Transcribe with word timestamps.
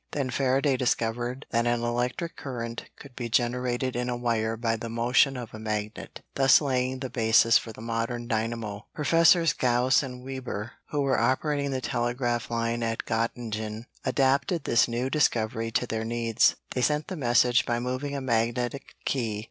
Then 0.13 0.31
Faraday 0.31 0.77
discovered 0.77 1.45
that 1.51 1.67
an 1.67 1.83
electric 1.83 2.35
current 2.35 2.85
could 2.97 3.15
be 3.15 3.29
generated 3.29 3.95
in 3.95 4.09
a 4.09 4.17
wire 4.17 4.57
by 4.57 4.75
the 4.75 4.89
motion 4.89 5.37
of 5.37 5.53
a 5.53 5.59
magnet, 5.59 6.21
thus 6.33 6.59
laying 6.59 7.01
the 7.01 7.09
basis 7.11 7.59
for 7.59 7.71
the 7.71 7.81
modern 7.83 8.27
dynamo. 8.27 8.87
Professors 8.95 9.53
Gauss 9.53 10.01
and 10.01 10.23
Weber, 10.25 10.71
who 10.89 11.01
were 11.01 11.19
operating 11.19 11.69
the 11.69 11.81
telegraph 11.81 12.49
line 12.49 12.81
at 12.81 13.05
Göttingen, 13.05 13.85
adapted 14.03 14.63
this 14.63 14.87
new 14.87 15.07
discovery 15.07 15.69
to 15.73 15.85
their 15.85 16.03
needs. 16.03 16.55
They 16.71 16.81
sent 16.81 17.05
the 17.07 17.15
message 17.15 17.67
by 17.67 17.77
moving 17.79 18.15
a 18.15 18.21
magnetic 18.21 18.95
key. 19.05 19.39